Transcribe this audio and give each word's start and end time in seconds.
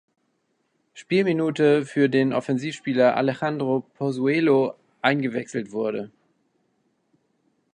Spielminute 0.95 1.85
für 1.85 2.09
den 2.09 2.33
Offensivspieler 2.33 3.15
Alejandro 3.17 3.81
Pozuelo 3.81 4.73
eingewechselt 5.03 5.71
wurde. 5.73 6.09